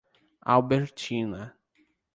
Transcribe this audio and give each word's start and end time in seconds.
Albertina 0.55 1.53